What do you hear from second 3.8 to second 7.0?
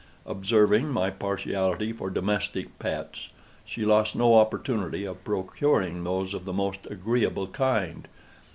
lost no opportunity of procuring those of the most